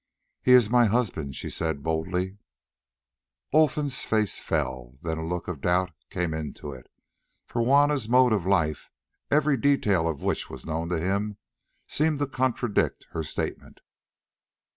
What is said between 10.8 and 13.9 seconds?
to him, seemed to contradict her statement.